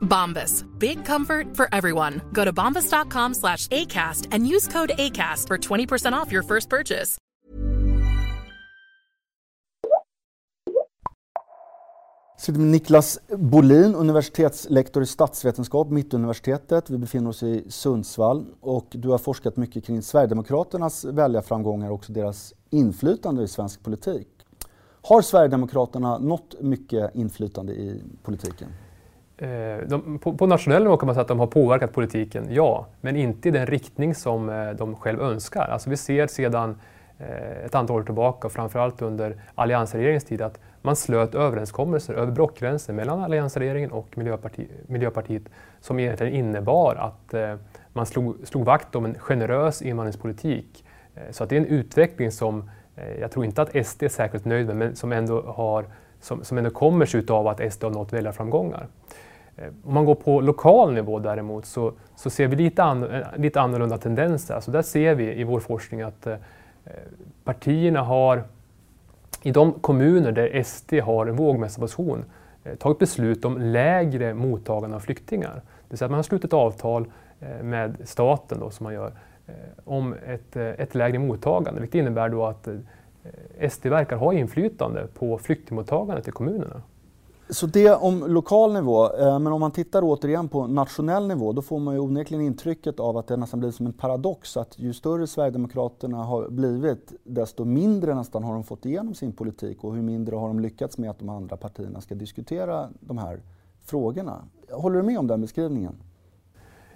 Bombas. 0.00 0.64
Big 0.78 1.04
comfort 1.04 1.56
for 1.56 1.68
everyone. 1.72 2.20
Go 2.32 2.44
to 2.44 2.52
bombas.com 2.52 3.34
slash 3.34 3.66
ACAST 3.68 4.28
and 4.32 4.46
use 4.46 4.68
code 4.68 4.92
ACAST 4.98 5.46
for 5.46 5.58
20% 5.58 6.12
off 6.12 6.32
your 6.32 6.42
first 6.42 6.68
purchase. 6.68 7.18
sitter 12.40 12.60
med 12.60 12.70
Niklas 12.70 13.18
Bolin, 13.36 13.94
universitetslektor 13.94 15.02
i 15.02 15.06
statsvetenskap, 15.06 15.90
Mittuniversitetet. 15.90 16.90
Vi 16.90 16.98
befinner 16.98 17.30
oss 17.30 17.42
i 17.42 17.64
Sundsvall 17.68 18.46
och 18.60 18.86
du 18.90 19.08
har 19.08 19.18
forskat 19.18 19.56
mycket 19.56 19.84
kring 19.84 20.02
Sverigedemokraternas 20.02 21.04
väljarframgångar 21.04 21.88
och 21.88 21.94
också 21.94 22.12
deras 22.12 22.54
inflytande 22.70 23.42
i 23.42 23.48
svensk 23.48 23.82
politik. 23.82 24.28
Har 25.02 25.22
Sverigedemokraterna 25.22 26.18
nått 26.18 26.54
mycket 26.60 27.14
inflytande 27.14 27.72
i 27.72 28.02
politiken? 28.22 28.68
Eh, 29.40 29.86
de, 29.86 30.18
på, 30.18 30.36
på 30.36 30.46
nationell 30.46 30.82
nivå 30.82 30.96
kan 30.96 31.06
man 31.06 31.14
säga 31.14 31.22
att 31.22 31.28
de 31.28 31.38
har 31.40 31.46
påverkat 31.46 31.92
politiken, 31.92 32.46
ja, 32.50 32.86
men 33.00 33.16
inte 33.16 33.48
i 33.48 33.52
den 33.52 33.66
riktning 33.66 34.14
som 34.14 34.48
eh, 34.48 34.70
de 34.70 34.96
själva 34.96 35.24
önskar. 35.24 35.68
Alltså 35.68 35.90
vi 35.90 35.96
ser 35.96 36.26
sedan 36.26 36.80
eh, 37.18 37.64
ett 37.64 37.74
antal 37.74 37.96
år 37.96 38.02
tillbaka, 38.02 38.48
framförallt 38.48 39.02
under 39.02 39.36
alliansregeringens 39.54 40.24
tid, 40.24 40.42
att 40.42 40.58
man 40.82 40.96
slöt 40.96 41.34
överenskommelser 41.34 42.14
över 42.14 42.32
blockgränsen 42.32 42.96
mellan 42.96 43.20
alliansregeringen 43.24 43.90
och 43.90 44.18
Miljöparti, 44.18 44.68
Miljöpartiet 44.86 45.42
som 45.80 45.98
egentligen 45.98 46.32
innebar 46.34 46.94
att 46.94 47.34
eh, 47.34 47.54
man 47.92 48.06
slog, 48.06 48.36
slog 48.44 48.64
vakt 48.64 48.94
om 48.94 49.04
en 49.04 49.14
generös 49.18 49.82
invandringspolitik. 49.82 50.84
Eh, 51.14 51.22
Så 51.30 51.44
att 51.44 51.50
det 51.50 51.56
är 51.56 51.60
en 51.60 51.66
utveckling 51.66 52.30
som 52.30 52.70
eh, 52.96 53.20
jag 53.20 53.30
tror 53.30 53.44
inte 53.44 53.62
att 53.62 53.86
SD 53.86 54.02
är 54.02 54.08
särskilt 54.08 54.44
nöjd 54.44 54.66
med, 54.66 54.76
men 54.76 54.96
som 54.96 55.12
ändå, 55.12 55.42
har, 55.42 55.84
som, 56.20 56.44
som 56.44 56.58
ändå 56.58 56.70
kommer 56.70 57.06
sig 57.06 57.24
av 57.28 57.48
att 57.48 57.72
SD 57.72 57.84
har 57.84 57.90
nått 57.90 58.12
väljarframgångar. 58.12 58.86
Eh, 58.86 59.26
Eh, 59.56 59.68
om 59.84 59.94
man 59.94 60.04
går 60.04 60.14
på 60.14 60.40
lokal 60.40 60.92
nivå 60.92 61.18
däremot 61.18 61.66
så, 61.66 61.92
så 62.16 62.30
ser 62.30 62.46
vi 62.46 62.56
lite, 62.56 62.82
an, 62.82 63.10
eh, 63.10 63.26
lite 63.36 63.60
annorlunda 63.60 63.98
tendenser. 63.98 64.54
Alltså 64.54 64.70
där 64.70 64.82
ser 64.82 65.14
vi 65.14 65.40
i 65.40 65.44
vår 65.44 65.60
forskning 65.60 66.02
att 66.02 66.26
eh, 66.26 66.36
partierna 67.44 68.02
har 68.02 68.44
i 69.42 69.50
de 69.50 69.72
kommuner 69.72 70.32
där 70.32 70.62
SD 70.62 70.94
har 70.94 71.26
en 71.26 71.36
vågmästarposition 71.36 72.24
eh, 72.64 72.74
tagit 72.74 72.98
beslut 72.98 73.44
om 73.44 73.58
lägre 73.58 74.34
mottagande 74.34 74.96
av 74.96 75.00
flyktingar. 75.00 75.54
Det 75.54 75.62
vill 75.88 75.98
säga 75.98 76.06
att 76.06 76.10
man 76.10 76.18
har 76.18 76.22
slutit 76.22 76.52
avtal 76.52 77.06
eh, 77.40 77.62
med 77.62 77.96
staten 78.04 78.60
då, 78.60 78.70
som 78.70 78.84
man 78.84 78.94
gör 78.94 79.12
eh, 79.46 79.54
om 79.84 80.14
ett, 80.26 80.56
ett 80.56 80.94
lägre 80.94 81.18
mottagande, 81.18 81.80
vilket 81.80 81.98
innebär 81.98 82.28
då 82.28 82.46
att 82.46 82.68
SD 83.70 83.86
verkar 83.86 84.16
ha 84.16 84.32
inflytande 84.32 85.06
på 85.14 85.38
flyktingmottagandet 85.38 86.28
i 86.28 86.30
kommunerna. 86.30 86.82
Så 87.50 87.66
det 87.66 87.90
om 87.90 88.24
lokal 88.26 88.72
nivå, 88.72 89.16
eh, 89.16 89.38
men 89.38 89.52
om 89.52 89.60
man 89.60 89.70
tittar 89.70 90.02
återigen 90.04 90.48
på 90.48 90.66
nationell 90.66 91.28
nivå 91.28 91.52
då 91.52 91.62
får 91.62 91.78
man 91.78 91.94
ju 91.94 92.00
onekligen 92.00 92.44
intrycket 92.44 93.00
av 93.00 93.16
att 93.16 93.26
det 93.26 93.36
nästan 93.36 93.60
blir 93.60 93.70
som 93.70 93.86
en 93.86 93.92
paradox 93.92 94.56
att 94.56 94.78
ju 94.78 94.92
större 94.92 95.26
Sverigedemokraterna 95.26 96.16
har 96.16 96.48
blivit 96.48 97.12
desto 97.24 97.64
mindre 97.64 98.14
nästan 98.14 98.44
har 98.44 98.52
de 98.52 98.64
fått 98.64 98.86
igenom 98.86 99.14
sin 99.14 99.32
politik 99.32 99.84
och 99.84 99.94
hur 99.94 100.02
mindre 100.02 100.36
har 100.36 100.48
de 100.48 100.60
lyckats 100.60 100.98
med 100.98 101.10
att 101.10 101.18
de 101.18 101.28
andra 101.28 101.56
partierna 101.56 102.00
ska 102.00 102.14
diskutera 102.14 102.88
de 103.00 103.18
här 103.18 103.40
frågorna. 103.84 104.44
Håller 104.70 104.96
du 104.96 105.02
med 105.02 105.18
om 105.18 105.26
den 105.26 105.40
beskrivningen? 105.40 105.94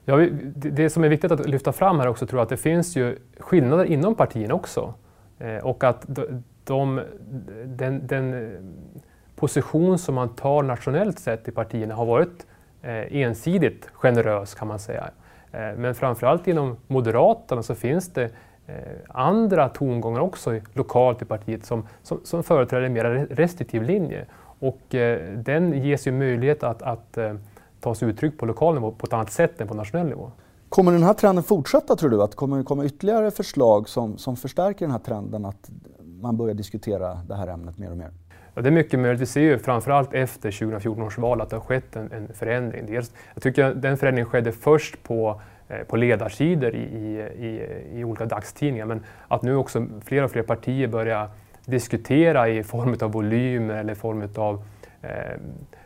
Ja, 0.04 0.16
det 0.54 0.91
som 0.91 1.04
är 1.04 1.09
viktigt 1.09 1.31
att 1.31 1.48
lyfta 1.48 1.72
fram 1.72 2.00
här 2.00 2.09
också 2.09 2.26
tror 2.26 2.38
jag 2.38 2.42
att 2.42 2.48
det 2.48 2.56
finns 2.56 2.97
ju 2.97 3.19
skillnader 3.38 3.84
inom 3.84 4.15
partierna 4.15 4.54
också. 4.54 4.94
Eh, 5.38 5.56
och 5.56 5.84
att 5.84 6.04
de, 6.09 6.42
de, 6.65 7.00
den, 7.66 8.06
den 8.06 8.32
position 9.37 9.99
som 9.99 10.15
man 10.15 10.28
tar 10.28 10.62
nationellt 10.62 11.19
sett 11.19 11.49
i 11.49 11.50
partierna 11.50 11.95
har 11.95 12.06
varit 12.06 12.47
eh, 12.83 13.17
ensidigt 13.17 13.89
generös 13.93 14.55
kan 14.55 14.69
man 14.69 14.78
säga. 14.78 15.11
Eh, 15.53 15.77
men 15.77 15.95
framförallt 15.95 16.49
inom 16.49 16.77
Moderaterna 16.87 17.62
så 17.62 17.75
finns 17.75 18.12
det 18.12 18.25
eh, 18.67 18.75
andra 19.09 19.69
tongångar 19.69 20.21
också 20.21 20.61
lokalt 20.72 21.22
i 21.22 21.25
partiet 21.25 21.65
som, 21.65 21.87
som, 22.03 22.21
som 22.25 22.43
företräder 22.43 22.87
en 22.87 22.93
mer 22.93 23.27
restriktiv 23.31 23.83
linje. 23.83 24.27
Och 24.59 24.95
eh, 24.95 25.39
den 25.39 25.72
ges 25.72 26.06
ju 26.06 26.12
möjlighet 26.12 26.62
att, 26.62 26.83
att 26.83 27.19
eh, 27.19 27.34
ta 27.81 27.95
sig 27.95 28.09
uttryck 28.09 28.39
på 28.39 28.47
lokal 28.47 28.75
nivå 28.75 28.91
på 28.91 29.06
ett 29.06 29.12
annat 29.12 29.33
sätt 29.33 29.61
än 29.61 29.69
på 29.69 29.75
nationell 29.75 30.06
nivå. 30.06 30.31
Kommer 30.69 30.93
den 30.93 31.03
här 31.03 31.15
trenden 31.15 31.45
fortsätta 31.45 31.97
tror 31.97 32.11
du? 32.11 32.22
Att 32.22 32.31
det 32.31 32.37
kommer 32.37 32.62
komma 32.62 32.84
ytterligare 32.84 33.31
förslag 33.31 33.89
som, 33.89 34.19
som 34.19 34.37
förstärker 34.37 34.81
den 34.81 34.93
här 34.93 34.99
trenden 34.99 35.45
att 35.45 35.71
man 36.03 36.37
börjar 36.37 36.55
diskutera 36.55 37.15
det 37.15 37.34
här 37.34 37.49
ämnet 37.49 37.78
mer 37.78 37.91
och 37.91 37.97
mer? 37.97 38.11
Ja, 38.54 38.62
det 38.62 38.69
är 38.69 38.70
mycket 38.70 39.00
möjligt. 39.00 39.20
Vi 39.20 39.26
ser 39.26 39.41
ju 39.41 39.59
framförallt 39.59 40.15
efter 40.15 40.50
2014 40.50 41.03
års 41.03 41.19
val 41.19 41.41
att 41.41 41.50
det 41.50 41.56
har 41.56 41.60
skett 41.60 41.97
en, 41.97 42.12
en 42.12 42.28
förändring. 42.34 42.87
Dels, 42.87 43.12
jag 43.34 43.42
tycker 43.42 43.65
att 43.65 43.82
den 43.82 43.97
förändringen 43.97 44.31
skedde 44.31 44.53
först 44.53 45.03
på, 45.03 45.41
eh, 45.69 45.78
på 45.78 45.97
ledarsidor 45.97 46.75
i, 46.75 46.78
i, 46.78 47.20
i, 47.47 47.98
i 48.00 48.04
olika 48.04 48.26
dagstidningar, 48.26 48.87
men 48.87 49.00
att 49.28 49.42
nu 49.42 49.56
också 49.56 49.87
fler 50.04 50.22
och 50.22 50.31
fler 50.31 50.42
partier 50.42 50.88
börjar 50.88 51.28
diskutera 51.65 52.48
i 52.48 52.62
form 52.62 52.97
av 53.00 53.12
volymer 53.12 53.75
eller 53.75 53.92
i 53.92 53.97
form 53.97 54.28
av 54.37 54.65
eh, 55.03 55.10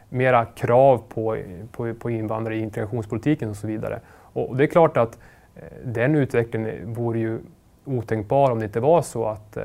mera 0.08 0.44
krav 0.44 1.02
på, 1.08 1.36
på, 1.72 1.94
på 1.94 2.10
invandrare 2.10 2.56
i 2.56 2.60
integrationspolitiken 2.60 3.50
och 3.50 3.56
så 3.56 3.66
vidare. 3.66 4.00
Och 4.32 4.56
det 4.56 4.64
är 4.64 4.66
klart 4.66 4.96
att 4.96 5.18
eh, 5.56 5.62
den 5.84 6.14
utvecklingen 6.14 6.94
vore 6.94 7.18
ju 7.18 7.38
otänkbar 7.84 8.50
om 8.50 8.58
det 8.58 8.64
inte 8.64 8.80
var 8.80 9.02
så 9.02 9.24
att 9.24 9.56
eh, 9.56 9.64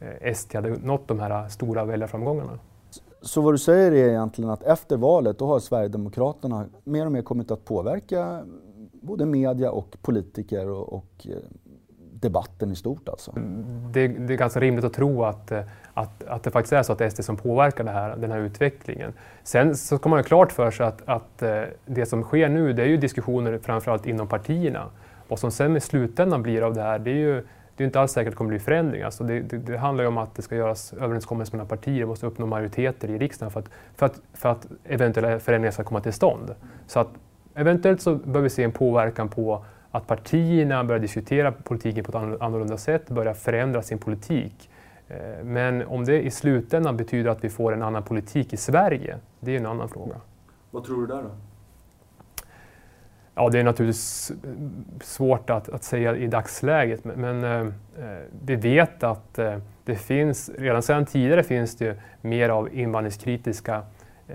eh, 0.00 0.34
SD 0.34 0.54
hade 0.54 0.68
nått 0.70 1.08
de 1.08 1.20
här 1.20 1.48
stora 1.48 1.84
väljarframgångarna. 1.84 2.58
Så 3.22 3.40
vad 3.40 3.54
du 3.54 3.58
säger 3.58 3.92
är 3.92 4.08
egentligen 4.08 4.50
att 4.50 4.62
efter 4.62 4.96
valet 4.96 5.38
då 5.38 5.46
har 5.46 5.58
Sverigedemokraterna 5.58 6.66
mer 6.84 7.06
och 7.06 7.12
mer 7.12 7.22
kommit 7.22 7.50
att 7.50 7.64
påverka 7.64 8.42
både 8.92 9.26
media 9.26 9.70
och 9.70 9.96
politiker 10.02 10.68
och, 10.68 10.92
och 10.92 11.26
eh, 11.30 11.36
debatten 12.12 12.72
i 12.72 12.76
stort 12.76 13.08
alltså? 13.08 13.32
Det, 13.92 14.08
det 14.08 14.34
är 14.34 14.38
ganska 14.38 14.60
rimligt 14.60 14.84
att 14.84 14.92
tro 14.92 15.24
att, 15.24 15.52
eh, 15.52 15.62
att, 15.94 16.24
att 16.24 16.42
det 16.42 16.50
faktiskt 16.50 16.72
är 16.72 16.82
så 16.82 16.92
att 16.92 16.98
det 16.98 17.04
är 17.04 17.10
SD 17.10 17.24
som 17.24 17.36
påverkar 17.36 17.84
här, 17.84 18.16
den 18.16 18.32
här 18.32 18.38
utvecklingen. 18.38 19.12
Sen 19.42 19.76
så 19.76 19.98
ska 19.98 20.08
man 20.08 20.18
ha 20.18 20.24
klart 20.24 20.52
för 20.52 20.70
sig 20.70 20.86
att, 20.86 21.02
att 21.04 21.42
det 21.86 22.06
som 22.06 22.22
sker 22.22 22.48
nu 22.48 22.72
det 22.72 22.82
är 22.82 22.86
ju 22.86 22.96
diskussioner 22.96 23.58
framförallt 23.58 24.06
inom 24.06 24.28
partierna. 24.28 24.90
Vad 25.28 25.38
som 25.38 25.50
sen 25.50 25.76
i 25.76 25.80
slutändan 25.80 26.42
blir 26.42 26.62
av 26.62 26.74
det 26.74 26.82
här 26.82 26.98
det 26.98 27.10
är 27.10 27.14
ju 27.14 27.44
det 27.78 27.84
är 27.84 27.86
inte 27.86 28.00
alls 28.00 28.12
säkert 28.12 28.28
att 28.28 28.32
det 28.32 28.36
kommer 28.36 28.48
bli 28.48 28.58
förändring. 28.58 29.02
Alltså 29.02 29.24
det, 29.24 29.40
det, 29.40 29.58
det 29.58 29.78
handlar 29.78 30.04
ju 30.04 30.08
om 30.08 30.18
att 30.18 30.34
det 30.34 30.42
ska 30.42 30.56
göras 30.56 30.92
överenskommelser 30.92 31.56
mellan 31.56 31.68
partier, 31.68 32.02
och 32.02 32.08
måste 32.08 32.26
uppnå 32.26 32.46
majoriteter 32.46 33.10
i 33.10 33.18
riksdagen 33.18 33.50
för 33.50 33.60
att, 33.60 33.70
för 33.96 34.06
att, 34.06 34.20
för 34.34 34.48
att 34.48 34.66
eventuella 34.84 35.40
förändringar 35.40 35.72
ska 35.72 35.84
komma 35.84 36.00
till 36.00 36.12
stånd. 36.12 36.54
Så 36.86 37.00
att 37.00 37.08
eventuellt 37.54 38.00
så 38.00 38.14
bör 38.14 38.40
vi 38.40 38.50
se 38.50 38.64
en 38.64 38.72
påverkan 38.72 39.28
på 39.28 39.64
att 39.90 40.06
partierna 40.06 40.84
börjar 40.84 41.00
diskutera 41.00 41.52
politiken 41.52 42.04
på 42.04 42.18
ett 42.18 42.42
annorlunda 42.42 42.76
sätt, 42.76 43.08
börjar 43.08 43.34
förändra 43.34 43.82
sin 43.82 43.98
politik. 43.98 44.70
Eh, 45.08 45.44
men 45.44 45.86
om 45.86 46.04
det 46.04 46.22
i 46.22 46.30
slutändan 46.30 46.96
betyder 46.96 47.30
att 47.30 47.44
vi 47.44 47.50
får 47.50 47.72
en 47.72 47.82
annan 47.82 48.02
politik 48.02 48.52
i 48.52 48.56
Sverige, 48.56 49.16
det 49.40 49.52
är 49.52 49.56
en 49.60 49.66
annan 49.66 49.88
fråga. 49.88 50.16
Vad 50.70 50.84
tror 50.84 51.00
du 51.00 51.06
där 51.06 51.22
då? 51.22 51.30
Ja, 53.40 53.48
det 53.48 53.58
är 53.58 53.64
naturligtvis 53.64 54.32
svårt 55.00 55.50
att, 55.50 55.68
att 55.68 55.84
säga 55.84 56.16
i 56.16 56.26
dagsläget, 56.26 57.04
men, 57.04 57.20
men 57.20 57.44
eh, 57.44 57.72
vi 58.44 58.56
vet 58.56 59.02
att 59.02 59.38
eh, 59.38 59.58
det 59.84 59.94
finns, 59.94 60.50
redan 60.58 60.82
sedan 60.82 61.06
tidigare 61.06 61.42
finns 61.42 61.76
det 61.76 61.98
mer 62.20 62.48
av 62.48 62.74
invandringskritiska 62.74 63.82
eh, 64.28 64.34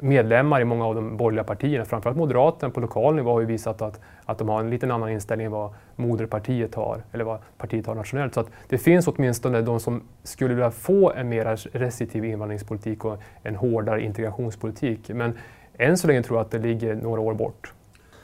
medlemmar 0.00 0.60
i 0.60 0.64
många 0.64 0.86
av 0.86 0.94
de 0.94 1.16
borgerliga 1.16 1.44
partierna, 1.44 1.84
framförallt 1.84 2.18
Moderaterna 2.18 2.72
på 2.72 2.80
lokal 2.80 3.14
nivå 3.14 3.32
har 3.32 3.40
ju 3.40 3.46
visat 3.46 3.82
att, 3.82 4.00
att 4.24 4.38
de 4.38 4.48
har 4.48 4.60
en 4.60 4.70
liten 4.70 4.90
annan 4.90 5.10
inställning 5.10 5.46
än 5.46 5.52
vad 5.52 5.74
moderpartiet 5.96 6.74
har, 6.74 7.02
eller 7.12 7.24
vad 7.24 7.38
partiet 7.58 7.86
har 7.86 7.94
nationellt. 7.94 8.34
Så 8.34 8.40
att 8.40 8.50
det 8.68 8.78
finns 8.78 9.08
åtminstone 9.08 9.62
de 9.62 9.80
som 9.80 10.02
skulle 10.22 10.54
vilja 10.54 10.70
få 10.70 11.12
en 11.12 11.28
mer 11.28 11.56
restriktiv 11.78 12.24
invandringspolitik 12.24 13.04
och 13.04 13.18
en 13.42 13.56
hårdare 13.56 14.02
integrationspolitik. 14.02 15.08
Men 15.08 15.38
än 15.78 15.96
så 15.98 16.06
länge 16.06 16.22
tror 16.22 16.38
jag 16.38 16.44
att 16.44 16.50
det 16.50 16.58
ligger 16.58 16.94
några 16.94 17.20
år 17.20 17.34
bort. 17.34 17.72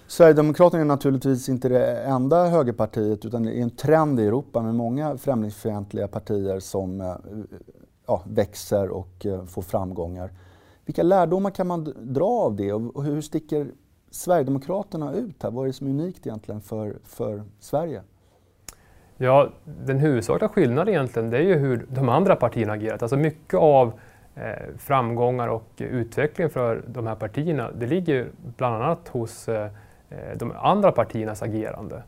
Sverigedemokraterna 0.09 0.81
är 0.81 0.85
naturligtvis 0.85 1.49
inte 1.49 1.69
det 1.69 2.03
enda 2.03 2.47
högerpartiet 2.47 3.25
utan 3.25 3.43
det 3.43 3.59
är 3.59 3.63
en 3.63 3.71
trend 3.71 4.21
i 4.21 4.27
Europa 4.27 4.63
med 4.63 4.75
många 4.75 5.19
främlingsfientliga 5.19 6.09
partier 6.09 6.61
som 6.61 7.01
eh, 7.01 7.17
ja, 8.07 8.23
växer 8.27 8.89
och 8.89 9.27
eh, 9.27 9.45
får 9.45 9.63
framgångar. 9.63 10.31
Vilka 10.85 11.03
lärdomar 11.03 11.51
kan 11.51 11.67
man 11.67 11.95
dra 12.01 12.27
av 12.27 12.57
det 12.57 12.73
och 12.73 13.05
hur 13.05 13.21
sticker 13.21 13.71
Sverigedemokraterna 14.11 15.13
ut 15.13 15.43
här? 15.43 15.51
Vad 15.51 15.65
är 15.65 15.67
det 15.67 15.73
som 15.73 15.87
är 15.87 15.91
unikt 15.91 16.27
egentligen 16.27 16.61
för, 16.61 16.97
för 17.05 17.43
Sverige? 17.61 18.03
Ja, 19.17 19.49
den 19.65 19.99
huvudsakliga 19.99 20.49
skillnaden 20.49 20.95
egentligen 20.95 21.31
det 21.31 21.39
är 21.39 21.43
ju 21.43 21.55
hur 21.55 21.87
de 21.89 22.09
andra 22.09 22.37
partierna 22.37 22.73
agerat. 22.73 23.03
Alltså 23.03 23.17
mycket 23.17 23.61
av 23.61 23.93
eh, 24.35 24.43
framgångar 24.79 25.49
och 25.49 25.73
utveckling 25.77 26.51
för 26.51 26.83
de 26.87 27.07
här 27.07 27.15
partierna 27.15 27.71
det 27.71 27.87
ligger 27.87 28.31
bland 28.57 28.75
annat 28.75 29.09
hos 29.09 29.49
eh, 29.49 29.71
Eh, 30.11 30.37
de 30.37 30.53
andra 30.57 30.93
partiernas 30.93 31.43
agerande. 31.43 32.03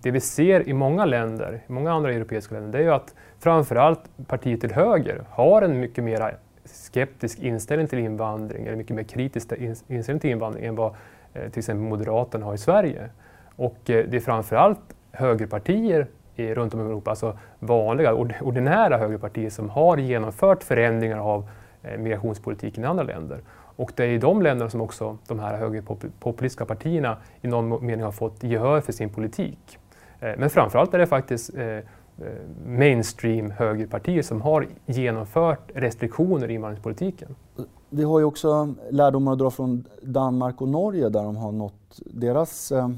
Det 0.00 0.10
vi 0.10 0.20
ser 0.20 0.68
i 0.68 0.72
många 0.72 1.04
länder, 1.04 1.60
i 1.68 1.72
många 1.72 1.92
andra 1.92 2.12
europeiska 2.12 2.54
länder, 2.54 2.72
det 2.72 2.78
är 2.78 2.82
ju 2.82 2.92
att 2.92 3.14
framförallt 3.38 4.00
partier 4.26 4.56
till 4.56 4.72
höger 4.72 5.22
har 5.30 5.62
en 5.62 5.80
mycket 5.80 6.04
mer 6.04 6.36
skeptisk 6.64 7.38
inställning 7.38 7.88
till 7.88 7.98
invandring, 7.98 8.66
eller 8.66 8.76
mycket 8.76 8.96
mer 8.96 9.02
kritisk 9.02 9.52
inställning 9.88 10.20
till 10.20 10.30
invandring 10.30 10.64
än 10.64 10.74
vad 10.74 10.94
eh, 11.34 11.50
till 11.50 11.58
exempel 11.58 11.88
Moderaterna 11.88 12.46
har 12.46 12.54
i 12.54 12.58
Sverige. 12.58 13.08
Och 13.56 13.90
eh, 13.90 14.06
det 14.08 14.16
är 14.16 14.20
framförallt 14.20 14.80
högerpartier 15.12 16.06
i, 16.36 16.54
runt 16.54 16.74
om 16.74 16.80
i 16.80 16.84
Europa, 16.84 17.10
alltså 17.10 17.38
vanliga, 17.58 18.14
ordinära 18.40 18.98
högerpartier 18.98 19.50
som 19.50 19.70
har 19.70 19.96
genomfört 19.96 20.62
förändringar 20.62 21.18
av 21.18 21.48
migrationspolitiken 21.98 22.84
i 22.84 22.86
andra 22.86 23.02
länder. 23.02 23.40
Och 23.82 23.92
det 23.96 24.04
är 24.04 24.08
i 24.08 24.18
de 24.18 24.42
länderna 24.42 24.70
som 24.70 24.80
också 24.80 25.18
de 25.28 25.38
här 25.38 25.56
högerpopulistiska 25.56 26.66
partierna 26.66 27.16
i 27.40 27.48
någon 27.48 27.86
mening 27.86 28.04
har 28.04 28.12
fått 28.12 28.42
gehör 28.42 28.80
för 28.80 28.92
sin 28.92 29.10
politik. 29.10 29.78
Men 30.20 30.50
framförallt 30.50 30.94
är 30.94 30.98
det 30.98 31.06
faktiskt 31.06 31.50
Eh, 32.18 32.66
mainstream 32.66 33.50
högerpartier 33.50 34.22
som 34.22 34.40
har 34.40 34.66
genomfört 34.86 35.70
restriktioner 35.74 36.50
i 36.50 36.54
invandringspolitiken. 36.54 37.36
Vi 37.90 38.04
har 38.04 38.18
ju 38.18 38.24
också 38.24 38.74
lärdomar 38.90 39.32
att 39.32 39.38
dra 39.38 39.50
från 39.50 39.84
Danmark 40.02 40.60
och 40.60 40.68
Norge 40.68 41.08
där 41.08 41.22
de 41.22 41.36
har 41.36 41.52
nått, 41.52 42.00
deras 42.06 42.72
eh, 42.72 42.90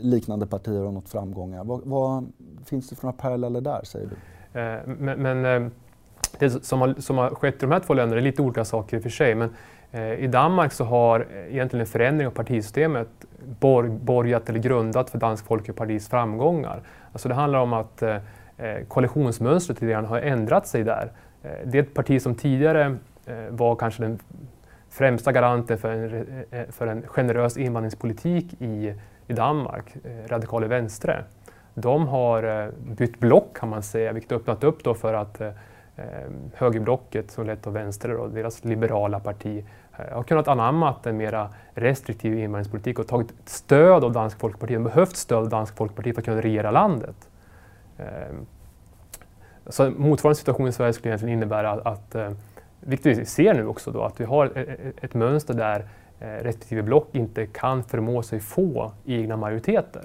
liknande 0.00 0.46
partier 0.46 0.84
har 0.84 0.92
nått 0.92 1.08
framgångar. 1.08 1.64
Vad, 1.64 1.80
vad, 1.84 2.32
finns 2.64 2.88
det 2.88 2.96
för 2.96 3.04
några 3.04 3.16
paralleller 3.16 3.60
där 3.60 3.80
säger 3.84 4.06
du? 4.06 4.60
Eh, 4.60 4.80
men, 4.86 5.22
men 5.22 5.44
eh, 5.64 5.70
det 6.38 6.64
som 6.64 6.80
har, 6.80 6.94
som 6.98 7.18
har 7.18 7.30
skett 7.30 7.54
i 7.54 7.58
de 7.60 7.70
här 7.70 7.80
två 7.80 7.94
länderna 7.94 8.20
är 8.20 8.24
lite 8.24 8.42
olika 8.42 8.64
saker 8.64 8.96
i 8.96 9.00
och 9.00 9.02
för 9.02 9.10
sig. 9.10 9.34
Men 9.34 9.48
eh, 9.48 9.54
Eh, 9.92 10.14
i 10.14 10.26
Danmark 10.26 10.72
så 10.72 10.84
har 10.84 11.20
eh, 11.20 11.54
egentligen 11.54 11.80
en 11.80 11.86
förändring 11.86 12.26
av 12.26 12.30
partisystemet 12.30 13.08
borgat 14.00 14.48
eller 14.48 14.58
grundat 14.58 15.10
för 15.10 15.18
Dansk 15.18 15.46
Folkepartis 15.46 16.08
framgångar. 16.08 16.80
Alltså 17.12 17.28
det 17.28 17.34
handlar 17.34 17.58
om 17.58 17.72
att 17.72 18.02
eh, 18.02 18.16
eh 18.58 18.84
koalitionsmönstret 18.88 19.82
redan 19.82 20.04
har 20.04 20.18
ändrat 20.18 20.66
sig 20.66 20.84
där. 20.84 21.12
Eh, 21.42 21.50
det 21.64 21.78
är 21.78 21.82
ett 21.82 21.94
parti 21.94 22.22
som 22.22 22.34
tidigare 22.34 22.96
eh, 23.26 23.34
var 23.50 23.76
kanske 23.76 24.02
den 24.02 24.18
främsta 24.90 25.32
garanten 25.32 25.78
för 25.78 25.90
en, 25.90 26.26
eh, 26.50 26.62
för 26.70 26.86
en 26.86 27.02
generös 27.06 27.56
invandringspolitik 27.56 28.54
i, 28.58 28.94
i 29.26 29.32
Danmark, 29.32 29.96
eh, 30.04 30.28
Radikale 30.28 30.66
Venstre. 30.66 31.24
De 31.74 32.08
har 32.08 32.70
bytt 32.96 33.20
block 33.20 33.56
kan 33.56 33.68
man 33.68 33.82
säga, 33.82 34.12
vilket 34.12 34.32
öppnat 34.32 34.64
upp 34.64 34.84
då 34.84 34.94
för 34.94 35.14
att 35.14 35.40
Ehm, 36.00 36.50
högerblocket 36.54 37.30
som 37.30 37.46
lett 37.46 37.66
av 37.66 37.72
Vänster, 37.72 38.16
och 38.16 38.30
deras 38.30 38.64
liberala 38.64 39.20
parti, 39.20 39.64
eh, 39.98 40.14
har 40.16 40.22
kunnat 40.22 40.48
anamma 40.48 40.94
en 41.04 41.16
mer 41.16 41.48
restriktiv 41.74 42.38
invandringspolitik 42.38 42.98
och 42.98 43.06
tagit 43.06 43.32
stöd 43.44 44.04
av 44.04 44.12
Dansk 44.12 44.38
Folkeparti, 44.38 44.74
de 44.74 44.84
behövt 44.84 45.16
stöd 45.16 45.38
av 45.38 45.48
Dansk 45.48 45.76
Folkeparti 45.76 46.14
för 46.14 46.20
att 46.20 46.24
kunna 46.24 46.42
regera 46.42 46.70
landet. 46.70 47.28
Ehm, 47.98 48.46
så 49.66 49.90
motsvarande 49.90 50.38
situation 50.38 50.68
i 50.68 50.72
Sverige 50.72 50.92
skulle 50.92 51.10
egentligen 51.10 51.34
innebära 51.34 51.70
att, 51.70 52.14
eh, 52.14 52.30
vilket 52.80 53.18
vi 53.18 53.24
ser 53.24 53.54
nu 53.54 53.66
också, 53.66 53.90
då, 53.90 54.02
att 54.02 54.20
vi 54.20 54.24
har 54.24 54.46
e-, 54.46 54.50
e-, 54.56 54.92
ett 55.00 55.14
mönster 55.14 55.54
där 55.54 55.88
eh, 56.20 56.26
respektive 56.26 56.82
block 56.82 57.14
inte 57.14 57.46
kan 57.46 57.84
förmå 57.84 58.22
sig 58.22 58.40
få 58.40 58.92
egna 59.04 59.36
majoriteter. 59.36 60.02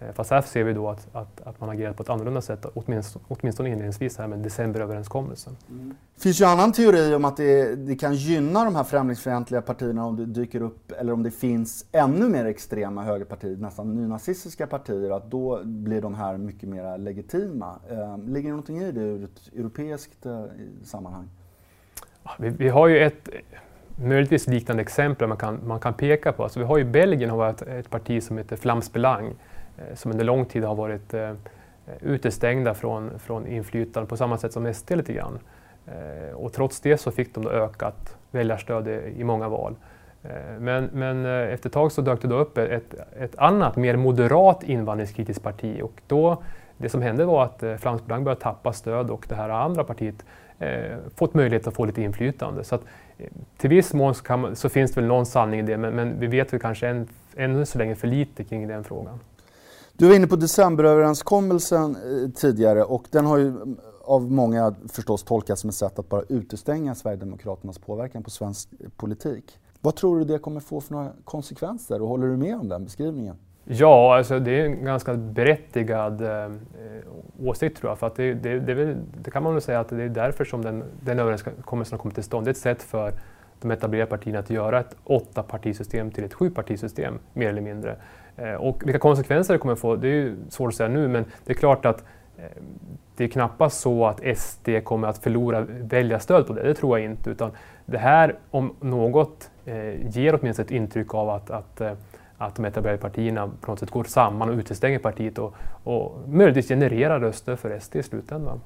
Eh, 0.00 0.12
fast 0.12 0.30
här 0.30 0.42
ser 0.42 0.64
vi 0.64 0.72
då 0.72 0.88
att, 0.88 1.08
att, 1.12 1.40
att 1.40 1.60
man 1.60 1.70
agerat 1.70 1.96
på 1.96 2.02
ett 2.02 2.10
annorlunda 2.10 2.40
sätt, 2.40 2.66
åtminstone, 2.74 3.24
åtminstone 3.28 3.68
inledningsvis 3.68 4.18
här 4.18 4.28
med 4.28 4.38
decemberöverenskommelsen. 4.38 5.56
Mm. 5.70 5.94
Det 6.14 6.22
finns 6.22 6.40
ju 6.40 6.44
en 6.44 6.50
annan 6.50 6.72
teori 6.72 7.14
om 7.14 7.24
att 7.24 7.36
det, 7.36 7.76
det, 7.76 7.96
kan 7.96 8.14
gynna 8.14 8.64
de 8.64 8.76
här 8.76 8.84
främlingsfientliga 8.84 9.62
partierna 9.62 10.06
om 10.06 10.16
det 10.16 10.26
dyker 10.26 10.62
upp, 10.62 10.92
eller 10.92 11.12
om 11.12 11.22
det 11.22 11.30
finns 11.30 11.86
ännu 11.92 12.28
mer 12.28 12.44
extrema 12.44 13.02
högerpartier, 13.02 13.56
nästan 13.56 13.94
nynazistiska 13.94 14.66
partier, 14.66 15.10
att 15.10 15.30
då 15.30 15.60
blir 15.64 16.02
de 16.02 16.14
här 16.14 16.38
mycket 16.38 16.68
mer 16.68 16.98
legitima. 16.98 17.74
Eh, 17.90 18.18
ligger 18.18 18.48
det 18.48 18.50
någonting 18.50 18.78
i 18.78 18.92
det 18.92 19.00
ur 19.00 19.24
ett 19.24 19.54
europeiskt 19.56 20.26
eh, 20.26 20.44
sammanhang? 20.84 21.28
Vi, 22.38 22.48
vi, 22.48 22.68
har 22.68 22.88
ju 22.88 22.98
ett 22.98 23.28
möjligtvis 23.96 24.46
liknande 24.46 24.82
exempel 24.82 25.28
man 25.28 25.36
kan, 25.36 25.58
man 25.66 25.80
kan 25.80 25.94
peka 25.94 26.32
på. 26.32 26.42
Alltså 26.42 26.58
vi 26.58 26.64
har 26.64 26.78
ju 26.78 26.84
Belgien 26.84 27.30
har 27.30 27.50
ett, 27.50 27.62
ett 27.62 27.90
parti 27.90 28.22
som 28.22 28.38
heter 28.38 28.56
Flams 28.56 28.92
Belang 28.92 29.34
Eh, 29.34 29.59
Eh, 29.80 29.94
som 29.94 30.10
under 30.10 30.24
lång 30.24 30.44
tid 30.44 30.64
har 30.64 30.74
varit 30.74 31.14
eh, 31.14 31.32
utestängda 32.00 32.74
från, 32.74 33.18
från 33.18 33.46
inflytande 33.46 34.08
på 34.08 34.16
samma 34.16 34.38
sätt 34.38 34.52
som 34.52 34.74
SD 34.74 34.90
lite 34.90 35.12
grann. 35.12 35.38
Eh, 35.86 36.34
och 36.34 36.52
trots 36.52 36.80
det 36.80 36.98
så 36.98 37.10
fick 37.10 37.34
de 37.34 37.44
då 37.44 37.50
ökat 37.50 38.16
väljarstöd 38.30 38.88
i 38.88 39.24
många 39.24 39.48
val. 39.48 39.74
Eh, 40.22 40.60
men, 40.60 40.90
men 40.92 41.26
eh, 41.26 41.52
efter 41.52 41.68
ett 41.68 41.72
tag 41.72 41.92
så 41.92 42.02
dök 42.02 42.22
det 42.22 42.28
då 42.28 42.36
upp 42.36 42.58
ett, 42.58 42.94
ett 43.18 43.38
annat, 43.38 43.76
mer 43.76 43.96
moderat 43.96 44.62
invandringskritiskt 44.62 45.42
parti 45.42 45.80
och 45.82 46.02
då, 46.06 46.42
det 46.76 46.88
som 46.88 47.02
hände 47.02 47.24
var 47.24 47.44
att 47.44 47.62
eh, 47.62 47.76
Blanc 47.80 48.22
började 48.22 48.40
tappa 48.40 48.72
stöd 48.72 49.10
och 49.10 49.26
det 49.28 49.34
här 49.34 49.48
andra 49.48 49.84
partiet 49.84 50.24
eh, 50.58 50.96
fått 51.14 51.34
möjlighet 51.34 51.66
att 51.66 51.74
få 51.74 51.84
lite 51.84 52.02
inflytande. 52.02 52.64
Så 52.64 52.74
att, 52.74 52.82
eh, 53.18 53.26
till 53.56 53.70
viss 53.70 53.94
mån 53.94 54.14
så, 54.14 54.36
man, 54.36 54.56
så, 54.56 54.68
finns 54.68 54.92
det 54.92 55.00
väl 55.00 55.08
någon 55.08 55.26
sanning 55.26 55.60
i 55.60 55.62
det 55.62 55.76
men, 55.76 55.94
men 55.94 56.20
vi 56.20 56.26
vet 56.26 56.52
väl 56.52 56.60
kanske 56.60 56.88
än, 56.88 57.08
ännu 57.36 57.66
så 57.66 57.78
länge 57.78 57.94
för 57.94 58.08
lite 58.08 58.44
kring 58.44 58.68
den 58.68 58.84
frågan. 58.84 59.20
Du 60.00 60.08
var 60.08 60.14
inne 60.14 60.26
på 60.26 60.36
decemberöverenskommelsen 60.36 61.96
eh, 61.96 62.30
tidigare 62.30 62.84
och 62.84 63.04
den 63.10 63.26
har 63.26 63.38
ju 63.38 63.48
mm, 63.48 63.76
av 64.04 64.30
många 64.30 64.74
förstås 64.88 65.22
tolkats 65.22 65.60
som 65.60 65.70
ett 65.70 65.76
sätt 65.76 65.98
att 65.98 66.08
bara 66.08 66.22
utestänga 66.28 66.94
Sverigedemokraternas 66.94 67.78
påverkan 67.78 68.22
på 68.22 68.30
svensk 68.30 68.68
eh, 68.80 68.88
politik. 68.96 69.58
Vad 69.80 69.96
tror 69.96 70.18
du 70.18 70.24
det 70.24 70.38
kommer 70.38 70.60
få 70.60 70.80
för 70.80 70.94
några 70.94 71.12
konsekvenser 71.24 72.02
och 72.02 72.08
håller 72.08 72.26
du 72.26 72.36
med 72.36 72.56
om 72.60 72.68
den 72.68 72.84
beskrivningen? 72.84 73.36
Ja, 73.64 74.16
alltså 74.16 74.38
det 74.38 74.60
är 74.60 74.64
en 74.64 74.84
ganska 74.84 75.14
berättigad 75.14 76.22
eh, 76.22 76.52
åsikt 77.42 77.78
tror 77.78 77.90
jag. 77.90 77.98
För 77.98 78.06
att 78.06 78.16
det, 78.16 78.34
det, 78.34 78.60
det, 78.60 78.96
det, 79.24 79.30
kan 79.30 79.42
man 79.42 79.52
väl 79.52 79.62
säga 79.62 79.80
att 79.80 79.88
det 79.88 80.02
är 80.02 80.08
därför 80.08 80.44
som 80.44 80.64
den, 80.64 80.84
den 81.00 81.18
överenskommelsen 81.18 81.96
har 81.96 82.02
kommit 82.02 82.14
till 82.14 82.24
stånd. 82.24 82.46
Det 82.46 82.48
är 82.48 82.52
ett 82.52 82.58
sätt 82.58 82.82
för 82.82 83.12
de 83.60 83.70
etablerade 83.70 84.10
partierna 84.10 84.38
att 84.38 84.50
göra 84.50 84.80
ett 84.80 84.96
åtta 85.04 85.42
partisystem 85.42 86.10
till 86.10 86.24
ett 86.24 86.34
sju 86.34 86.50
partisystem 86.50 87.18
mer 87.32 87.48
eller 87.48 87.60
mindre. 87.60 87.96
Eh, 88.36 88.54
och 88.54 88.82
vilka 88.84 88.98
konsekvenser 88.98 89.54
det 89.54 89.58
kommer 89.58 89.72
att 89.72 89.80
få, 89.80 89.96
det 89.96 90.08
är 90.08 90.12
ju 90.12 90.36
svårt 90.48 90.68
att 90.68 90.74
säga 90.74 90.88
nu, 90.88 91.08
men 91.08 91.24
det 91.44 91.52
är 91.52 91.56
klart 91.56 91.86
att 91.86 92.04
eh, 92.36 92.44
det 93.16 93.24
är 93.24 93.28
knappast 93.28 93.80
så 93.80 94.06
att 94.06 94.38
SD 94.38 94.68
kommer 94.84 95.08
att 95.08 95.18
förlora 95.18 95.60
väljarstöd 95.68 96.46
på 96.46 96.52
det, 96.52 96.62
det 96.62 96.74
tror 96.74 96.98
jag 96.98 97.10
inte. 97.10 97.30
Utan 97.30 97.50
det 97.86 97.98
här 97.98 98.38
om 98.50 98.74
något 98.80 99.50
eh, 99.64 100.16
ger 100.16 100.38
åtminstone 100.40 100.64
ett 100.64 100.70
intryck 100.70 101.14
av 101.14 101.30
att, 101.30 101.50
att, 101.50 101.80
att 102.38 102.56
de 102.56 102.64
etablerade 102.64 102.98
partierna 102.98 103.50
på 103.60 103.70
något 103.70 103.78
sätt 103.78 103.90
går 103.90 104.04
samman 104.04 104.48
och 104.48 104.54
utestänger 104.54 104.98
partiet 104.98 105.38
och, 105.38 105.54
och 105.84 106.28
möjligtvis 106.28 106.68
genererar 106.68 107.20
röster 107.20 107.56
för 107.56 107.78
SD 107.78 107.96
i 107.96 108.02
slutändan. 108.02 108.60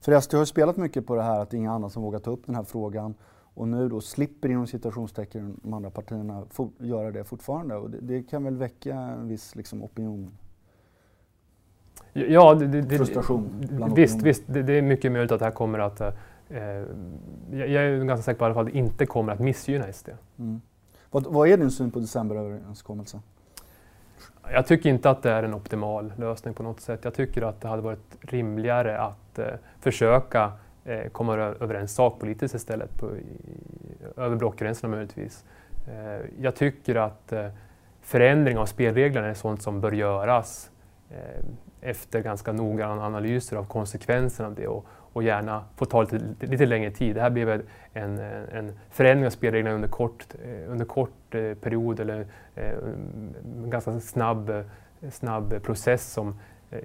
För 0.00 0.20
SD 0.20 0.34
har 0.34 0.44
spelat 0.44 0.76
mycket 0.76 1.06
på 1.06 1.14
det 1.14 1.22
här 1.22 1.40
att 1.40 1.50
det 1.50 1.56
är 1.56 1.58
inga 1.58 1.72
andra 1.72 1.88
som 1.88 2.02
vågar 2.02 2.18
ta 2.18 2.30
upp 2.30 2.42
den 2.46 2.54
här 2.54 2.62
frågan 2.62 3.14
och 3.56 3.68
nu 3.68 3.88
då 3.88 4.00
slipper 4.00 4.48
inom 4.48 4.66
citationstecken 4.66 5.60
de 5.62 5.74
andra 5.74 5.90
partierna 5.90 6.44
göra 6.78 7.10
det 7.10 7.24
fortfarande. 7.24 7.76
Och 7.76 7.90
det, 7.90 7.98
det, 8.00 8.22
kan 8.22 8.44
väl 8.44 8.56
väcka 8.56 8.94
en 8.94 9.28
viss 9.28 9.56
liksom, 9.56 9.82
opinion? 9.82 10.30
Ja, 12.12 12.54
det, 12.54 12.66
det, 12.66 12.96
Frustration 12.96 13.66
bland 13.70 13.94
Visst, 13.94 14.22
visst 14.22 14.42
det, 14.46 14.62
det, 14.62 14.72
är 14.72 14.82
mycket 14.82 15.12
möjligt 15.12 15.32
att 15.32 15.38
det 15.38 15.44
här 15.44 15.52
kommer 15.52 15.78
att... 15.78 16.00
Eh, 16.00 16.10
jag 17.50 17.70
är 17.70 18.04
ganska 18.04 18.22
säker 18.22 18.52
på 18.52 18.60
att 18.60 18.66
det 18.66 18.78
inte 18.78 19.06
kommer 19.06 19.32
att 19.32 19.40
missgynna 19.40 19.92
SD. 19.92 20.08
Mm. 20.38 20.60
Vad, 21.10 21.26
vad 21.26 21.48
är 21.48 21.56
din 21.56 21.70
syn 21.70 21.90
på 21.90 21.98
decemberöverenskommelsen? 21.98 23.20
Jag 24.52 24.66
tycker 24.66 24.90
inte 24.90 25.10
att 25.10 25.22
det 25.22 25.30
är 25.30 25.42
en 25.42 25.54
optimal 25.54 26.12
lösning 26.16 26.54
på 26.54 26.62
något 26.62 26.80
sätt. 26.80 27.00
Jag 27.04 27.14
tycker 27.14 27.42
att 27.42 27.60
det 27.60 27.68
hade 27.68 27.82
varit 27.82 28.16
rimligare 28.20 28.98
att 28.98 29.38
eh, 29.38 29.46
försöka 29.80 30.52
eh, 30.86 31.08
komma 31.08 31.36
överens 31.36 31.94
sakpolitiskt 31.94 32.54
istället 32.54 32.96
på, 32.96 33.16
i, 33.16 33.22
över 34.16 34.36
blockgränserna 34.36 34.90
möjligtvis. 34.90 35.44
Eh, 35.88 36.26
jag 36.40 36.54
tycker 36.56 36.94
att 36.94 37.32
eh, 37.32 37.48
förändring 38.02 38.58
av 38.58 38.66
spelreglerna 38.66 39.26
är 39.26 39.34
sånt 39.34 39.62
som 39.62 39.80
bör 39.80 39.92
göras 39.92 40.70
eh, 41.10 41.44
efter 41.80 42.20
ganska 42.20 42.52
noggranna 42.52 43.06
analyser 43.06 43.56
av 43.56 43.66
konsekvenserna 43.66 44.48
av 44.48 44.54
det 44.54 44.68
och, 44.68 44.86
och 45.12 45.22
gärna 45.22 45.64
få 45.76 45.84
ta 45.84 46.02
lite, 46.02 46.20
lite 46.40 46.66
längre 46.66 46.90
tid. 46.90 47.14
Det 47.14 47.20
här 47.20 47.30
blev 47.30 47.62
en, 47.92 48.18
en 48.18 48.72
förändring 48.90 49.26
av 49.26 49.30
spelreglerna 49.30 49.74
under 49.74 49.88
kort, 49.88 50.26
eh, 50.44 50.70
under 50.70 50.84
kort 50.84 51.34
eh, 51.34 51.54
period 51.54 52.00
eller 52.00 52.26
eh, 52.54 52.72
en 53.62 53.70
ganska 53.70 54.00
snabb, 54.00 54.64
snabb 55.10 55.62
process. 55.62 56.12
Som, 56.12 56.40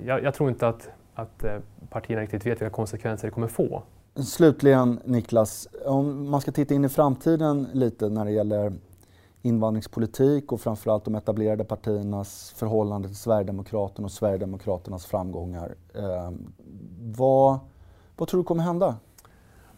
jag, 0.06 0.24
jag 0.24 0.34
tror 0.34 0.50
inte 0.50 0.68
att, 0.68 0.90
att 1.22 1.46
partierna 1.90 2.22
riktigt 2.22 2.46
vet 2.46 2.62
vilka 2.62 2.70
konsekvenser 2.70 3.28
det 3.28 3.32
kommer 3.32 3.48
få. 3.48 3.84
Slutligen 4.16 5.00
Niklas, 5.06 5.68
om 5.86 6.30
man 6.30 6.42
ska 6.42 6.52
titta 6.52 6.74
in 6.74 6.86
i 6.86 6.90
framtiden 6.90 7.68
lite 7.74 8.10
när 8.10 8.26
det 8.26 8.32
gäller 8.32 8.74
invandringspolitik 9.42 10.52
och 10.52 10.62
framförallt 10.62 11.06
de 11.06 11.16
etablerade 11.16 11.64
partiernas 11.64 12.54
förhållande 12.58 13.08
till 13.08 13.18
Sverigedemokraterna 13.18 14.06
och 14.06 14.12
Sverigedemokraternas 14.12 15.06
framgångar. 15.06 15.76
Eh, 15.94 16.32
vad, 17.02 17.60
vad 18.18 18.28
tror 18.28 18.40
du 18.42 18.44
kommer 18.44 18.64
hända? 18.64 18.96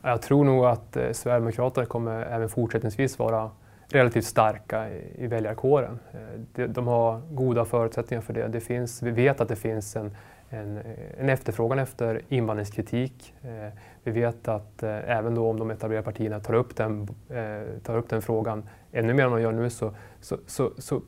Jag 0.01 0.21
tror 0.21 0.43
nog 0.43 0.65
att 0.65 0.97
eh, 0.97 1.11
Sverigedemokraterna 1.11 1.85
kommer 1.85 2.21
även 2.21 2.49
fortsättningsvis 2.49 3.19
vara 3.19 3.51
relativt 3.87 4.25
starka 4.25 4.89
i, 4.89 5.23
i 5.23 5.27
väljarkåren. 5.27 5.99
Eh, 6.11 6.19
de, 6.55 6.67
de, 6.67 6.87
har 6.87 7.21
goda 7.31 7.65
förutsättningar 7.65 8.21
för 8.21 8.33
det. 8.33 8.47
det 8.47 8.59
finns, 8.59 9.01
vi 9.01 9.11
vet 9.11 9.41
att 9.41 9.47
det 9.47 9.55
finns 9.55 9.95
en, 9.95 10.15
en, 10.53 10.79
en 11.17 11.29
efterfrågan 11.29 11.79
efter 11.79 12.21
invandringskritik. 12.29 13.33
Eh, 13.41 13.79
vi 14.03 14.11
vet 14.11 14.47
att 14.47 14.83
eh, 14.83 15.09
även 15.09 15.35
då 15.35 15.49
om 15.49 15.59
de 15.59 15.71
etablerade 15.71 16.05
partierna 16.05 16.39
tar 16.39 16.53
upp 16.53 16.75
den, 16.75 17.07
eh, 17.29 17.79
tar 17.83 17.97
upp 17.97 18.09
den 18.09 18.21
frågan 18.21 18.69
ännu 18.91 19.13
mer 19.13 19.25
än 19.25 19.31
de 19.31 19.41
gör 19.41 19.51
nu 19.51 19.69
så, 19.69 19.93
så, 20.19 20.37
så, 20.47 20.71
så 20.77 21.01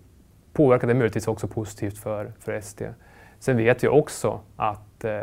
påverkar 0.53 0.87
det 0.87 0.93
möjligtvis 0.93 1.27
också 1.27 1.47
positivt 1.47 1.97
för, 1.97 2.33
för 2.39 2.61
SD. 2.61 2.81
Sen 3.39 3.57
vet 3.57 3.83
vi 3.83 3.87
också 3.87 4.39
att 4.55 5.03
eh, 5.03 5.19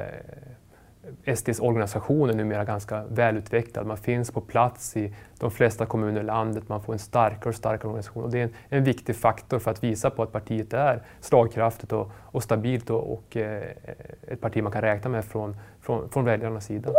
SDs 1.36 1.60
organisation 1.60 2.30
är 2.30 2.34
numera 2.34 2.64
ganska 2.64 3.04
välutvecklad. 3.04 3.86
Man 3.86 3.96
finns 3.96 4.30
på 4.30 4.40
plats 4.40 4.96
i 4.96 5.14
de 5.38 5.50
flesta 5.50 5.86
kommuner 5.86 6.20
i 6.20 6.24
landet. 6.24 6.68
Man 6.68 6.82
får 6.82 6.92
en 6.92 6.98
starkare 6.98 7.48
och 7.48 7.54
starkare 7.54 7.88
organisation. 7.88 8.24
Och 8.24 8.30
det 8.30 8.38
är 8.38 8.44
en, 8.44 8.52
en 8.68 8.84
viktig 8.84 9.16
faktor 9.16 9.58
för 9.58 9.70
att 9.70 9.84
visa 9.84 10.10
på 10.10 10.22
att 10.22 10.32
partiet 10.32 10.72
är 10.72 11.02
slagkraftigt 11.20 11.92
och, 11.92 12.10
och 12.16 12.42
stabilt 12.42 12.90
och, 12.90 13.12
och 13.12 13.36
eh, 13.36 13.62
ett 14.28 14.40
parti 14.40 14.62
man 14.62 14.72
kan 14.72 14.82
räkna 14.82 15.10
med 15.10 15.24
från, 15.24 15.56
från, 15.80 16.08
från 16.08 16.24
väljarnas 16.24 16.66
sida. 16.66 16.90